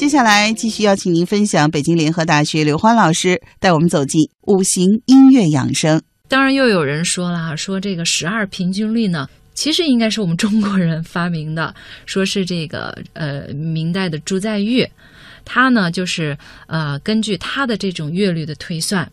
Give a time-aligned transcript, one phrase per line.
[0.00, 6.00] 接下来继续邀请您分享北京联合大学刘欢老师带我们走进五行音乐养生。
[6.26, 11.74] 当然，又有人说了，说这个十二平均律呢，其实应该是我们中国人发明的，
[12.06, 14.88] 说是这个呃明代的朱载堉，
[15.44, 16.34] 他呢就是
[16.66, 19.06] 呃根据他的这种乐律的推算，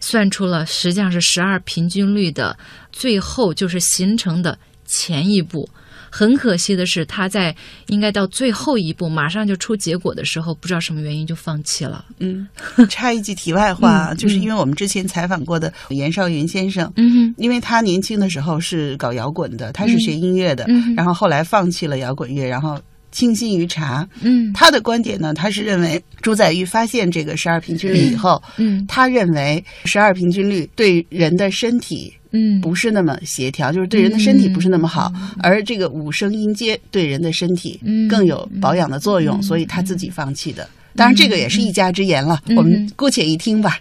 [0.00, 2.58] 算出了实际上是十二平均律的
[2.90, 5.70] 最后就是形成的前一步。
[6.14, 7.56] 很可惜的是，他在
[7.86, 12.04] 应该到最后一步，马上就出结果的时候，不知道什么原因就放弃了。
[12.18, 12.46] 嗯，
[12.90, 22.78] 插一句题外话，就是因为我们之前采访过的严少云先生，嗯因为他年轻的时候是搞摇滚的，他是学音乐的，嗯然后后来放弃了摇滚乐，然后
[23.10, 24.06] 倾心于茶。
[24.20, 24.52] 嗯。
[24.52, 32.60] 他的观点呢，他是认为朱载堉发现这个十二平均律以后，嗯他认为十二平均律对人的身体嗯。
[32.60, 40.68] 不是那么协调，就是对人的身体不是那么好，而这个五声音阶对人的身体嗯更有保养的作用，嗯所以他自己放弃的。
[40.94, 43.78] 当然，这个也是一家之言了，嗯我们姑且一听吧。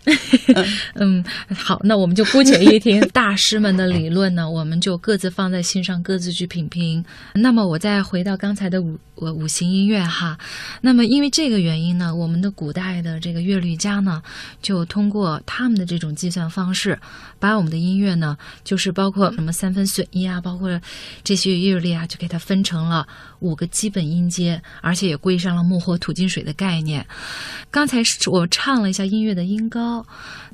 [0.96, 7.04] 嗯，好，那我们就姑且一听大师们的理论呢，我们就各自放在心上，各自去品评。
[7.34, 10.38] 那么我再回到刚才的五五五行音乐哈，
[10.82, 14.22] 那么因为这个原因呢，我们的古代的这个乐律家呢，
[14.62, 16.98] 就通过他们的这种计算方式，
[17.40, 20.80] 把我们的音乐呢，就是包括什么三分损一啊，包括
[21.24, 23.08] 这些乐律啊，就给它分成了
[23.40, 27.01] 五个基本音阶，而且也归上了木火土金水的概念。
[27.70, 30.06] 刚才是我唱了一下音乐的音高，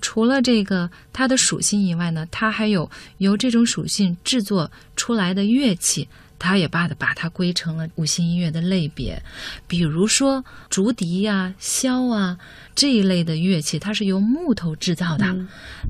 [0.01, 9.21] 除了这个它的属性以外呢，它还有由这种属性制作出来的乐器，它也把它把它归成了五星音乐的类别。
[9.67, 12.37] 比如说竹笛呀、箫啊
[12.75, 15.25] 这一类的乐器，它是由木头制造的，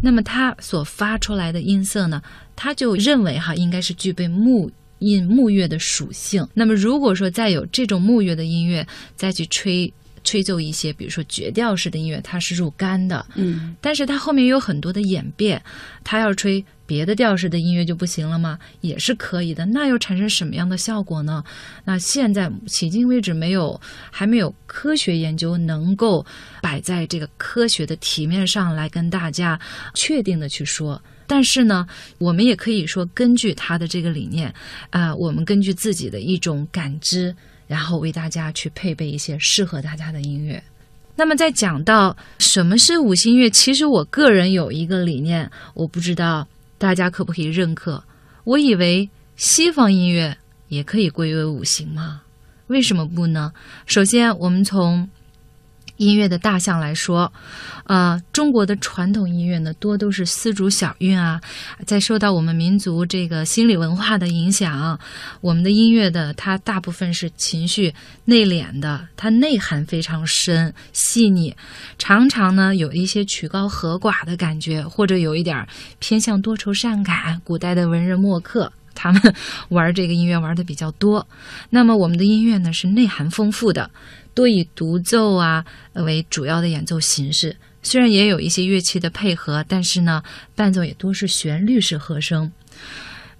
[0.01, 2.21] 那么它所发出来的音色呢，
[2.55, 4.71] 它就认为哈应该是具备木。
[4.99, 8.83] 音木乐的属性，那么如果说再有这种木乐的音乐，
[9.15, 9.93] 再去吹
[10.27, 15.61] 吹奏一些，比如说绝调式的音乐，它是入肝的，嗯，但是它后面有很多的演变，
[16.03, 18.59] 它要吹别的调式的音乐就不行了吗？
[18.81, 19.65] 也是可以的。
[19.65, 21.41] 那又产生什么样的效果呢？
[21.85, 23.79] 那现在迄今为止没有，
[24.11, 26.25] 还没有科学研究能够
[26.61, 29.57] 摆在这个科学的体面上来跟大家
[29.93, 31.01] 确定的去说。
[31.27, 31.85] 但是呢，
[32.17, 34.51] 我们也可以说，根据他的这个理念，
[34.89, 37.35] 啊、我们根据自己的一种感知，
[37.67, 40.63] 然后为大家去配备一些适合大家的音乐。
[41.15, 48.01] 那么在讲到什么是五行乐，其实我个人有一个理念，我不知道大家可不可以认可。
[48.43, 50.37] 我以为西方音乐
[50.69, 52.21] 也可以归为五行吗？
[52.67, 53.51] 为什么不呢？
[53.85, 55.09] 首先，我们从
[55.97, 57.31] 音乐的大项来说，
[57.85, 61.41] 呃，中国的传统音乐呢，多都是丝竹小韵啊。
[61.85, 64.99] 在受到我们民族这个心理文化的影响，
[65.41, 67.93] 我们的音乐的它大部分是情绪
[68.25, 71.53] 内敛的，它内涵非常深细腻，
[71.97, 75.67] 常常呢有一些曲高和寡的感觉，或者有一点儿
[75.99, 77.41] 偏向多愁善感。
[77.43, 78.71] 古代的文人墨客。
[78.99, 79.21] 他们
[79.69, 81.27] 玩这个音乐玩的比较多，
[81.69, 83.91] 那么我们的音乐呢是内涵丰富的，
[84.37, 87.57] 多以独奏啊为主要的演奏形式。
[87.81, 90.21] 虽然也有一些乐器的配合，但是呢，
[90.53, 92.51] 伴奏也多是旋律式和声。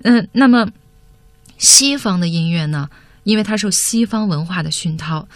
[0.02, 0.68] 嗯，那么
[1.59, 2.90] 西方的音乐呢，
[3.25, 5.28] 因为它受西方文化的熏陶，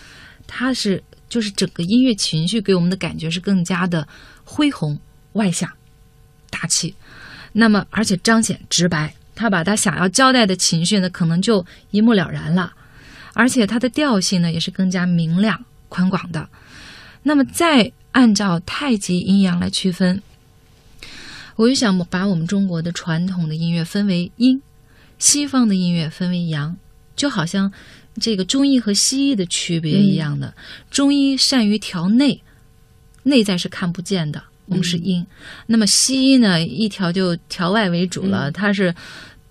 [0.48, 4.08] 它是就是整个音乐情绪给我们的感觉是更加的
[4.44, 5.00] 恢宏、
[5.34, 5.72] 外向、
[6.50, 6.96] 大气，
[7.54, 9.14] 那么而且彰显直白。
[9.36, 12.74] 他把他想要交代的情绪呢，可能就一目了然了，
[13.34, 16.48] 而且它的调性呢也是更加明亮、宽广的。
[17.24, 20.22] 那么再按照太极阴阳来区分，
[21.56, 24.62] 我就想把我们中国的传统的音乐分为阴，
[25.20, 26.76] 西方的音乐分为阳，
[27.16, 27.72] 就好像
[28.20, 30.54] 这个中医和西医的区别一样的。
[30.90, 32.42] 中医善于调内，
[33.24, 34.44] 内在是看不见的。
[34.66, 35.26] 我们是阴，
[35.68, 38.96] 那么西医呢，一调就调外为主了，它是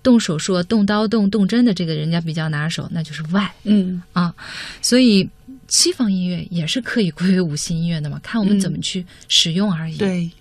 [0.01, 4.33] 动手术、动刀、动动针的这个人家比较拿手，那就是外嗯啊。
[4.81, 5.29] 所以
[5.67, 9.97] 西方音乐也是可以归为五星音乐的嘛，看我们怎么去使用而已。
[9.97, 10.31] 对。